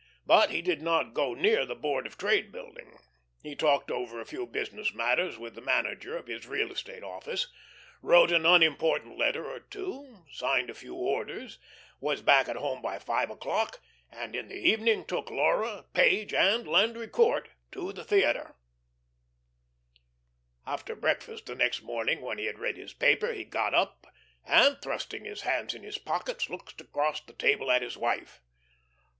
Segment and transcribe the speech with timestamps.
[0.25, 2.97] But he did not go near the Board of Trade building.
[3.43, 7.45] He talked over a few business matters with the manager of his real estate office,
[8.01, 11.59] wrote an unimportant letter or two, signed a few orders,
[11.99, 13.79] was back at home by five o'clock,
[14.09, 18.55] and in the evening took Laura, Page, and Landry Court to the theatre.
[20.65, 24.07] After breakfast the next morning, when he had read his paper, he got up,
[24.45, 28.41] and, thrusting his hands in his pockets, looked across the table at his wife.